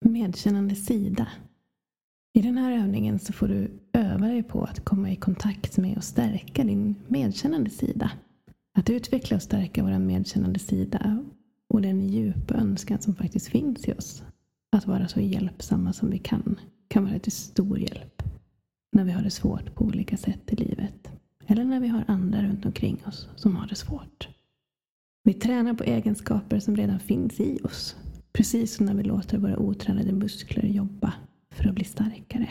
[0.00, 1.28] medkännande sida.
[2.34, 5.96] I den här övningen så får du öva dig på att komma i kontakt med
[5.96, 8.10] och stärka din medkännande sida.
[8.78, 11.24] Att utveckla och stärka vår medkännande sida
[11.68, 14.22] och den djupa önskan som faktiskt finns i oss.
[14.72, 18.22] Att vara så hjälpsamma som vi kan kan vara till stor hjälp
[18.92, 21.10] när vi har det svårt på olika sätt i livet.
[21.46, 24.28] Eller när vi har andra runt omkring oss som har det svårt.
[25.24, 27.96] Vi tränar på egenskaper som redan finns i oss.
[28.34, 31.14] Precis som när vi låter våra otränade muskler jobba
[31.50, 32.48] för att bli starkare.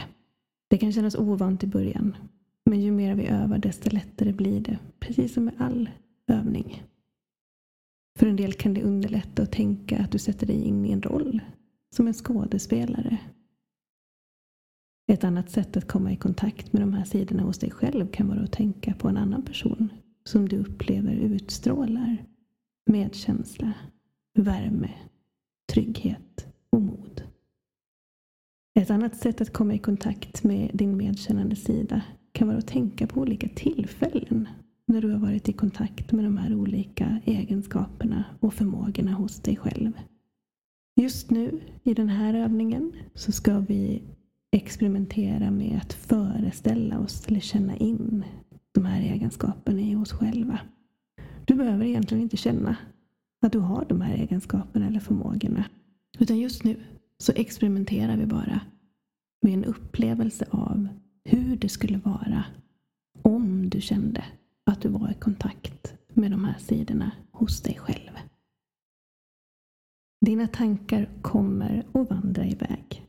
[0.69, 2.17] Det kan kännas ovant i början.
[2.65, 4.79] Men ju mer vi övar desto lättare blir det.
[4.99, 5.89] Precis som med all
[6.27, 6.83] övning.
[8.19, 11.01] För en del kan det underlätta att tänka att du sätter dig in i en
[11.01, 11.41] roll.
[11.95, 13.17] Som en skådespelare.
[15.11, 18.27] Ett annat sätt att komma i kontakt med de här sidorna hos dig själv kan
[18.27, 19.89] vara att tänka på en annan person
[20.23, 22.17] som du upplever utstrålar
[22.85, 23.73] medkänsla,
[24.33, 24.89] värme,
[25.73, 27.23] trygghet och mod.
[28.79, 33.07] Ett annat sätt att komma i kontakt med din medkännande sida kan vara att tänka
[33.07, 34.47] på olika tillfällen
[34.85, 39.55] när du har varit i kontakt med de här olika egenskaperna och förmågorna hos dig
[39.55, 39.91] själv.
[41.01, 44.01] Just nu i den här övningen så ska vi
[44.51, 48.23] experimentera med att föreställa oss eller känna in
[48.71, 50.59] de här egenskaperna i oss själva.
[51.45, 52.77] Du behöver egentligen inte känna
[53.43, 55.65] att du har de här egenskaperna eller förmågorna.
[56.19, 56.83] Utan just nu
[57.17, 58.61] så experimenterar vi bara
[59.41, 60.87] med en upplevelse av
[61.25, 62.45] hur det skulle vara
[63.21, 64.23] om du kände
[64.65, 68.11] att du var i kontakt med de här sidorna hos dig själv.
[70.25, 73.05] Dina tankar kommer att vandra iväg.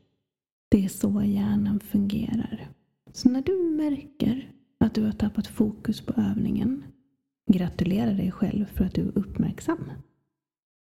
[0.69, 2.69] Det är så hjärnan fungerar.
[3.13, 6.83] Så när du märker att du har tappat fokus på övningen,
[7.51, 9.91] gratulera dig själv för att du är uppmärksam.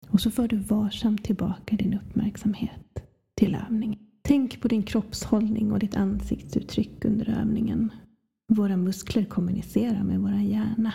[0.08, 3.02] Och så för du varsamt tillbaka din uppmärksamhet
[3.34, 3.98] till övningen.
[4.22, 7.92] Tänk på din kroppshållning och ditt ansiktsuttryck under övningen.
[8.48, 10.94] Våra muskler kommunicerar med våra hjärna.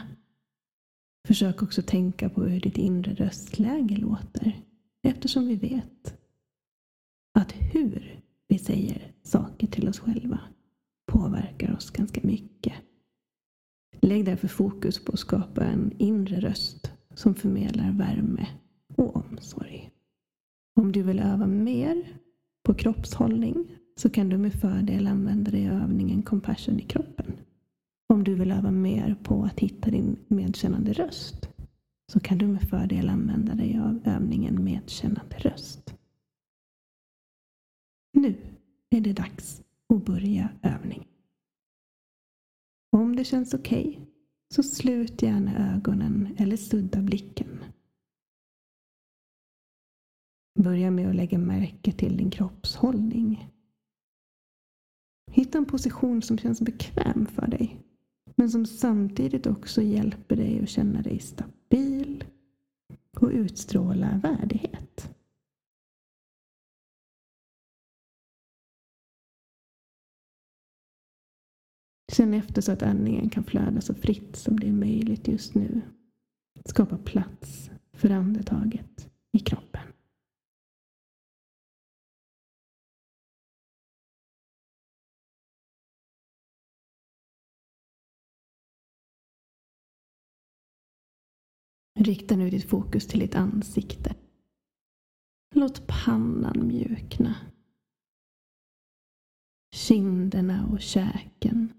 [1.27, 4.61] Försök också tänka på hur ditt inre röstläge låter.
[5.03, 6.17] Eftersom vi vet
[7.33, 10.39] att hur vi säger saker till oss själva
[11.11, 12.73] påverkar oss ganska mycket.
[14.01, 18.47] Lägg därför fokus på att skapa en inre röst som förmedlar värme
[18.97, 19.91] och omsorg.
[20.75, 22.19] Om du vill öva mer
[22.63, 27.39] på kroppshållning så kan du med fördel använda dig av övningen Compassion i kroppen.
[28.09, 31.49] Om du vill öva mer på att hitta din medkännande röst
[32.11, 35.95] så kan du med fördel använda dig av övningen medkännande röst.
[38.13, 38.35] Nu
[38.89, 41.07] är det dags att börja övningen.
[42.91, 44.05] Om det känns okej okay,
[44.53, 47.63] så slut gärna ögonen eller sudda blicken.
[50.57, 53.49] Börja med att lägga märke till din kroppshållning.
[55.31, 57.79] Hitta en position som känns bekväm för dig.
[58.35, 62.23] Men som samtidigt också hjälper dig att känna dig stabil
[63.17, 65.09] och utstråla värdighet.
[72.11, 75.81] Känn efter så att andningen kan flöda så fritt som det är möjligt just nu.
[76.65, 79.86] Skapa plats för andetaget i kroppen.
[91.99, 94.15] Rikta nu ditt fokus till ditt ansikte.
[95.55, 97.35] Låt pannan mjukna.
[99.75, 101.73] Kinderna och käken.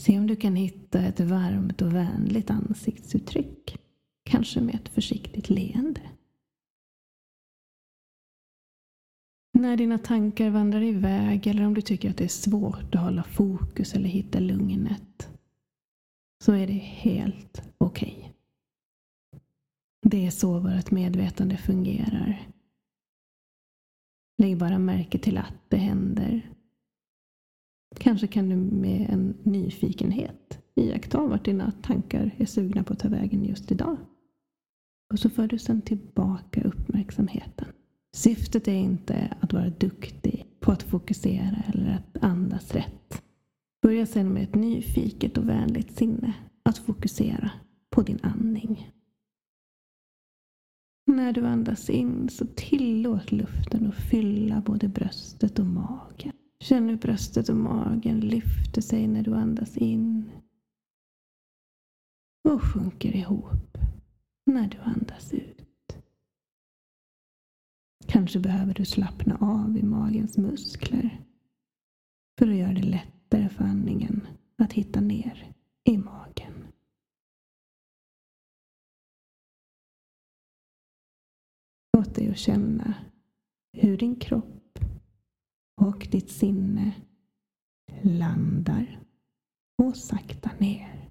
[0.00, 3.76] Se om du kan hitta ett varmt och vänligt ansiktsuttryck.
[4.24, 6.10] Kanske med ett försiktigt leende.
[9.52, 13.22] När dina tankar vandrar iväg eller om du tycker att det är svårt att hålla
[13.22, 15.27] fokus eller hitta lugnet
[16.44, 18.16] så är det helt okej.
[18.18, 18.32] Okay.
[20.02, 22.48] Det är så vårt medvetande fungerar.
[24.38, 26.50] Lägg bara märke till att det händer.
[27.96, 33.08] Kanske kan du med en nyfikenhet iaktta vart dina tankar är sugna på att ta
[33.08, 33.96] vägen just idag.
[35.12, 37.68] Och så för du sedan tillbaka uppmärksamheten.
[38.16, 43.22] Syftet är inte att vara duktig på att fokusera eller att andas rätt.
[43.88, 47.50] Börja sedan med ett nyfiket och vänligt sinne att fokusera
[47.90, 48.92] på din andning.
[51.06, 56.32] När du andas in så tillåt luften att fylla både bröstet och magen.
[56.60, 60.30] Känn hur bröstet och magen lyfter sig när du andas in
[62.48, 63.78] och sjunker ihop
[64.46, 65.98] när du andas ut.
[68.06, 71.20] Kanske behöver du slappna av i magens muskler
[72.38, 72.82] för att göra det
[73.30, 74.26] lättare för andningen
[74.56, 75.52] att hitta ner
[75.84, 76.66] i magen.
[81.92, 82.94] Låt dig att känna
[83.72, 84.78] hur din kropp
[85.80, 86.92] och ditt sinne
[88.02, 89.00] landar
[89.82, 91.07] och sakta ner.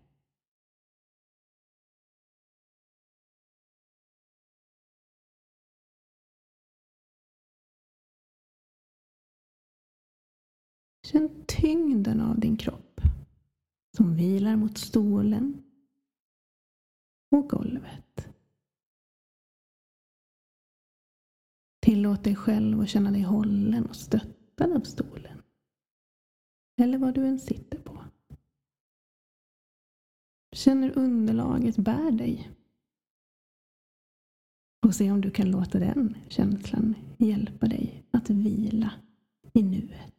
[11.07, 13.01] Känn tyngden av din kropp
[13.97, 15.63] som vilar mot stolen
[17.31, 18.27] och golvet.
[21.79, 25.41] Tillåt dig själv att känna dig hållen och stöttad av stolen.
[26.81, 28.03] Eller vad du än sitter på.
[30.51, 32.51] Känn hur underlaget bär dig.
[34.85, 38.93] Och se om du kan låta den känslan hjälpa dig att vila
[39.53, 40.16] i nuet.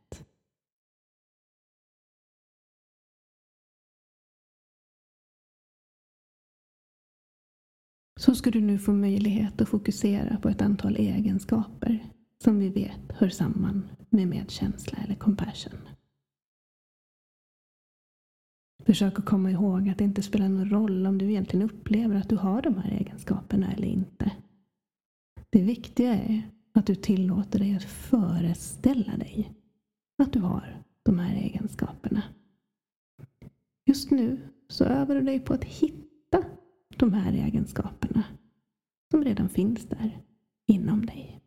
[8.18, 12.04] Så ska du nu få möjlighet att fokusera på ett antal egenskaper
[12.44, 15.80] som vi vet hör samman med medkänsla eller compassion.
[18.86, 22.28] Försök att komma ihåg att det inte spelar någon roll om du egentligen upplever att
[22.28, 24.32] du har de här egenskaperna eller inte.
[25.50, 26.42] Det viktiga är
[26.74, 29.52] att du tillåter dig att föreställa dig
[30.22, 32.22] att du har de här egenskaperna.
[33.86, 36.07] Just nu så övar du dig på att hitta
[36.98, 38.24] de här egenskaperna
[39.10, 40.22] som redan finns där
[40.66, 41.40] inom dig.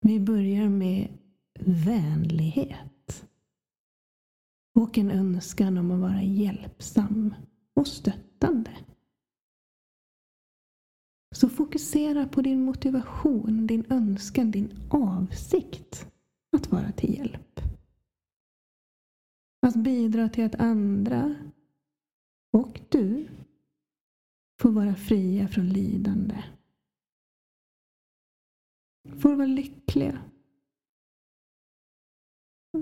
[0.00, 1.18] Vi börjar med
[1.60, 3.26] vänlighet
[4.74, 7.34] och en önskan om att vara hjälpsam
[7.74, 8.70] och stöttande.
[11.34, 16.12] Så fokusera på din motivation, din önskan, din avsikt
[16.56, 17.60] att vara till hjälp.
[19.66, 21.34] Att bidra till att andra
[22.52, 23.28] och du
[24.60, 26.44] får vara fria från lidande.
[29.18, 30.22] Får vara lyckliga.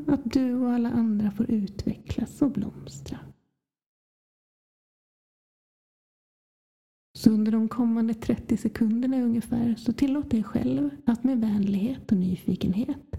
[0.07, 3.19] Att du och alla andra får utvecklas och blomstra.
[7.19, 12.19] Så under de kommande 30 sekunderna ungefär så tillåt dig själv att med vänlighet och
[12.19, 13.17] nyfikenhet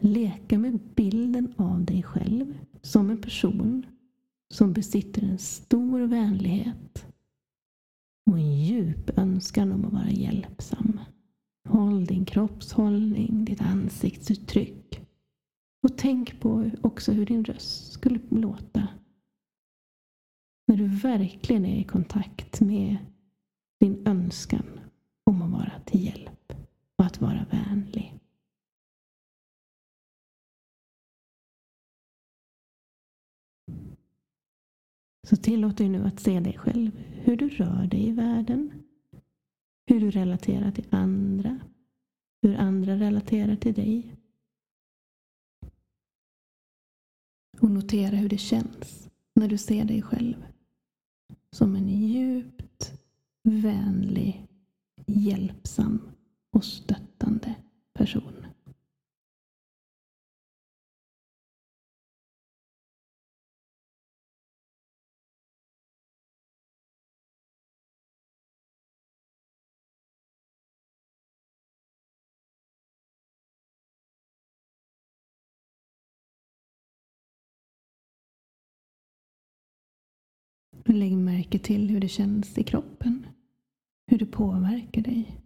[0.00, 3.86] leka med bilden av dig själv som en person
[4.48, 7.06] som besitter en stor vänlighet
[8.30, 11.00] och en djup önskan om att vara hjälpsam.
[11.68, 15.00] Håll din kroppshållning, ditt ansiktsuttryck.
[15.82, 18.88] Och tänk på också hur din röst skulle låta
[20.70, 22.96] när du verkligen är i kontakt med
[23.80, 24.80] din önskan
[25.24, 26.39] om att vara till hjälp
[35.30, 38.82] Så tillåt dig nu att se dig själv, hur du rör dig i världen,
[39.86, 41.60] hur du relaterar till andra,
[42.42, 44.16] hur andra relaterar till dig.
[47.60, 50.44] Och notera hur det känns när du ser dig själv
[51.52, 52.92] som en djupt
[53.42, 54.46] vänlig,
[55.06, 56.00] hjälpsam
[56.52, 57.54] och stöttande
[57.92, 58.39] person.
[80.90, 83.26] Men Lägg märke till hur det känns i kroppen.
[84.06, 85.40] Hur det påverkar dig.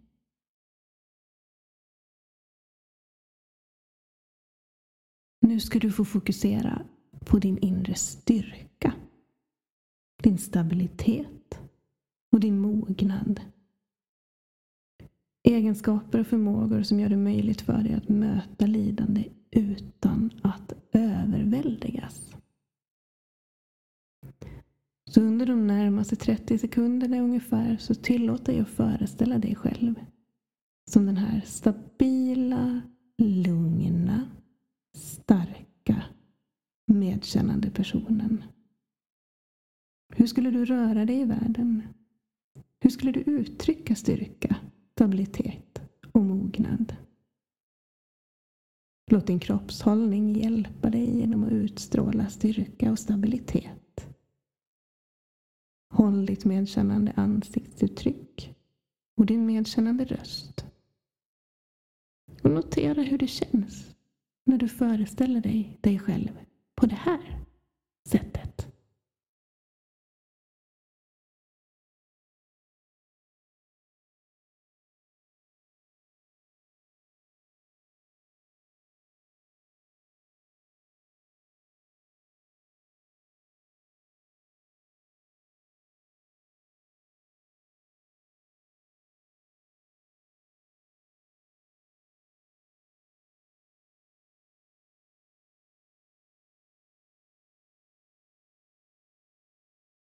[5.41, 6.85] Nu ska du få fokusera
[7.19, 8.93] på din inre styrka.
[10.23, 11.59] Din stabilitet
[12.31, 13.41] och din mognad.
[15.43, 22.34] Egenskaper och förmågor som gör det möjligt för dig att möta lidande utan att överväldigas.
[25.15, 29.95] Så under de närmaste 30 sekunderna ungefär så tillåt dig att föreställa dig själv
[30.91, 32.81] som den här stabila,
[33.17, 34.29] lugna,
[34.95, 36.03] starka,
[36.87, 38.43] medkännande personen.
[40.15, 41.81] Hur skulle du röra dig i världen?
[42.79, 44.55] Hur skulle du uttrycka styrka,
[44.91, 45.81] stabilitet
[46.11, 46.95] och mognad?
[49.11, 53.84] Låt din kroppshållning hjälpa dig genom att utstråla styrka och stabilitet.
[55.95, 58.55] Håll ditt medkännande ansiktsuttryck
[59.17, 60.65] och din medkännande röst.
[62.43, 63.95] och notera hur det känns
[64.45, 66.39] när du föreställer dig dig själv
[66.75, 67.45] på det här
[68.07, 68.44] sättet.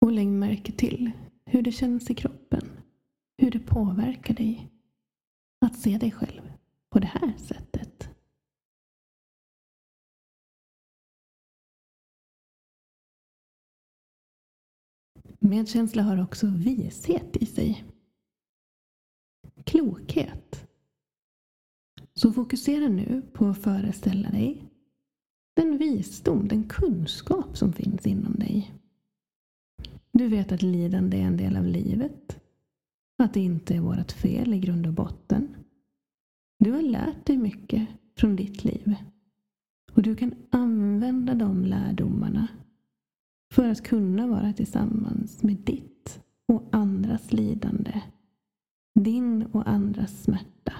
[0.00, 1.10] Och lägg märke till
[1.44, 2.68] hur det känns i kroppen.
[3.36, 4.70] Hur det påverkar dig
[5.60, 6.52] att se dig själv
[6.90, 8.10] på det här sättet.
[15.38, 17.84] Medkänsla har också vishet i sig.
[19.64, 20.68] Klokhet.
[22.14, 24.68] Så fokusera nu på att föreställa dig
[25.54, 28.77] den visdom, den kunskap som finns inom dig.
[30.18, 32.40] Du vet att lidande är en del av livet.
[33.18, 35.56] Att det inte är vårt fel i grund och botten.
[36.58, 38.94] Du har lärt dig mycket från ditt liv.
[39.92, 42.48] Och du kan använda de lärdomarna
[43.52, 48.02] för att kunna vara tillsammans med ditt och andras lidande.
[48.94, 50.72] Din och andras smärta.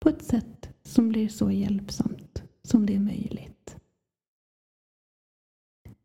[0.00, 3.76] På ett sätt som blir så hjälpsamt som det är möjligt.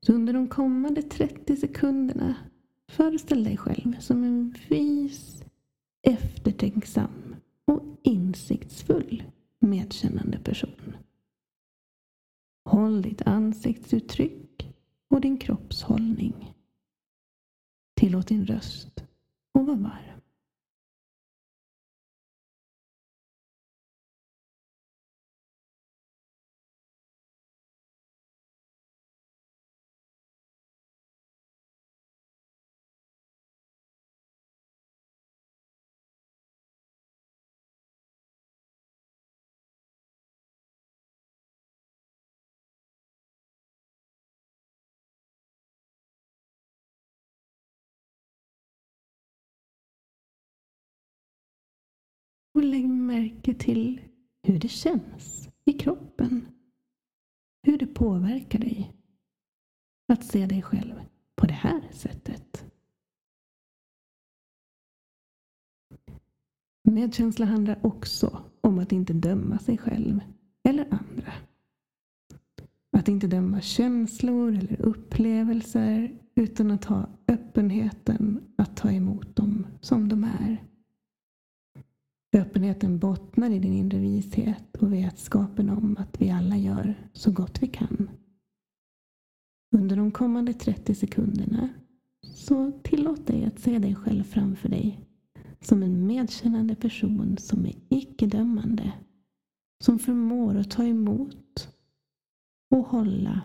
[0.06, 2.36] Så under de kommande 30 sekunderna
[2.90, 5.44] föreställ dig själv som en vis,
[6.02, 9.24] eftertänksam och insiktsfull
[9.60, 10.98] medkännande person.
[12.66, 14.70] Håll ditt ansiktsuttryck
[15.10, 16.54] och din kroppshållning.
[17.96, 19.04] Tillåt din röst
[19.54, 20.21] att vara varm.
[52.54, 54.02] Och lägg märke till
[54.44, 56.48] hur det känns i kroppen.
[57.64, 58.94] Hur det påverkar dig
[60.08, 60.94] att se dig själv
[61.36, 62.66] på det här sättet.
[66.84, 70.20] Medkänsla handlar också om att inte döma sig själv
[70.64, 71.34] eller andra.
[72.98, 80.10] Att inte döma känslor eller upplevelser utan att ha öppenheten att ta emot dem som
[80.10, 80.71] de är.
[82.34, 87.64] Öppenheten bottnar i din inre vishet och vetskapen om att vi alla gör så gott
[87.64, 88.10] vi kan.
[89.76, 91.70] Under de kommande 30 sekunderna
[92.28, 95.08] så tillåt dig att se dig själv framför dig
[95.62, 98.94] som en medkännande person som är icke-dömande.
[99.84, 101.70] Som förmår att ta emot
[102.72, 103.42] och hålla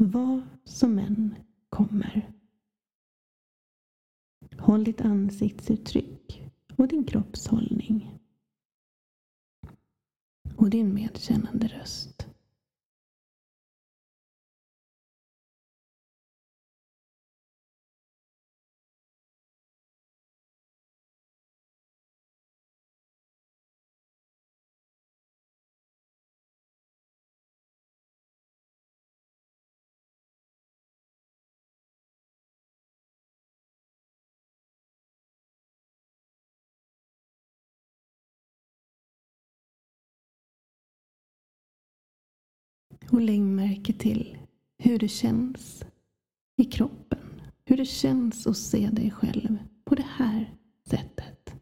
[0.00, 1.34] vad som än
[1.68, 2.32] kommer.
[4.58, 6.19] Håll ditt ansiktsuttryck
[6.80, 8.18] och din kroppshållning.
[10.56, 12.19] Och din medkännande röst.
[43.10, 44.38] Och lägg märke till
[44.78, 45.84] hur det känns
[46.56, 47.42] i kroppen.
[47.64, 50.54] Hur det känns att se dig själv på det här
[50.86, 51.54] sättet.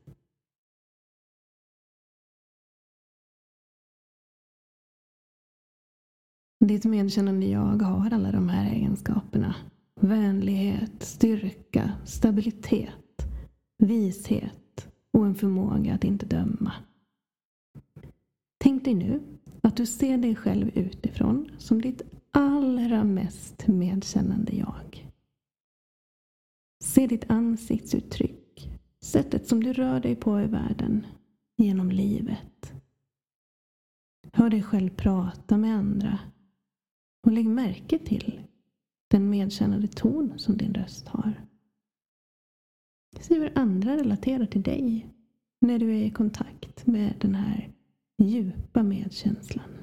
[6.64, 9.54] Ditt medkännande jag har alla de här egenskaperna.
[10.00, 13.26] Vänlighet, styrka, stabilitet,
[13.78, 16.72] vishet och en förmåga att inte döma.
[18.58, 25.08] Tänk dig nu att du ser dig själv utifrån som ditt allra mest medkännande jag.
[26.84, 31.06] Se ditt ansiktsuttryck, sättet som du rör dig på i världen,
[31.56, 32.72] genom livet.
[34.32, 36.18] Hör dig själv prata med andra
[37.26, 38.40] och lägg märke till
[39.08, 41.44] den medkännande ton som din röst har.
[43.20, 45.06] Se hur andra relaterar till dig
[45.60, 47.72] när du är i kontakt med den här
[48.18, 49.76] djupa medkänslan.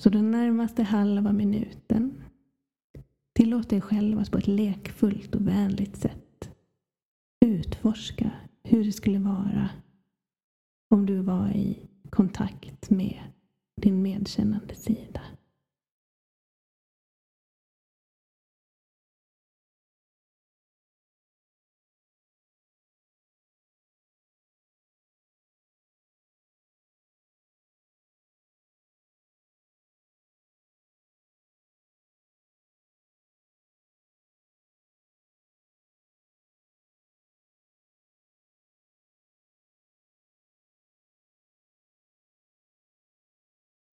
[0.00, 2.22] Så den närmaste halva minuten
[3.32, 6.50] tillåt dig själv att på ett lekfullt och vänligt sätt
[7.44, 8.30] utforska
[8.62, 9.70] hur det skulle vara
[10.90, 13.22] om du var i kontakt med
[13.76, 15.20] din medkännande sida.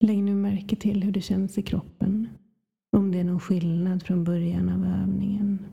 [0.03, 2.29] Lägg nu märke till hur det känns i kroppen.
[2.91, 5.65] Om det är någon skillnad från början av övningen.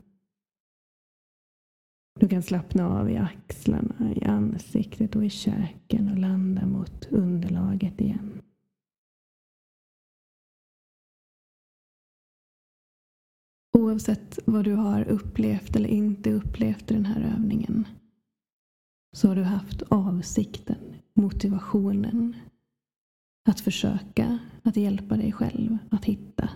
[2.19, 8.01] Du kan slappna av i axlarna, i ansiktet och i käken och landa mot underlaget
[8.01, 8.41] igen.
[13.77, 17.87] Oavsett vad du har upplevt eller inte upplevt i den här övningen
[19.15, 22.35] så har du haft avsikten, motivationen
[23.43, 26.49] att försöka att hjälpa dig själv att hitta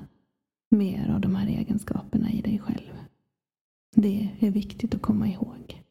[0.70, 2.94] mer av de här egenskaperna i dig själv.
[3.96, 5.84] Det är viktigt att komma ihåg.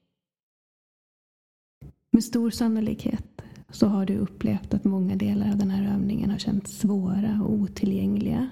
[2.11, 6.39] Med stor sannolikhet så har du upplevt att många delar av den här övningen har
[6.39, 8.51] känts svåra och otillgängliga.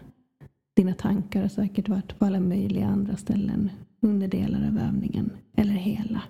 [0.75, 3.70] Dina tankar har säkert varit på alla möjliga andra ställen
[4.00, 6.22] under delar av övningen, eller hela.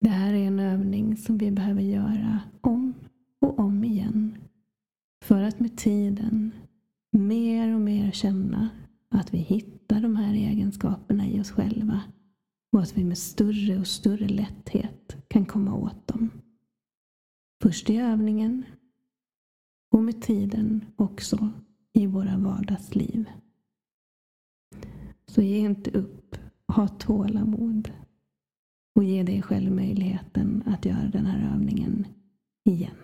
[0.00, 2.94] Det här är en övning som vi behöver göra om
[3.40, 3.81] och om igen.
[5.32, 6.52] För att med tiden
[7.10, 8.68] mer och mer känna
[9.08, 12.02] att vi hittar de här egenskaperna i oss själva
[12.72, 16.30] och att vi med större och större lätthet kan komma åt dem.
[17.62, 18.64] Först i övningen
[19.90, 21.50] och med tiden också
[21.92, 23.24] i våra vardagsliv.
[25.26, 26.36] Så ge inte upp,
[26.68, 27.92] ha tålamod
[28.94, 32.06] och ge dig själv möjligheten att göra den här övningen
[32.64, 32.96] igen.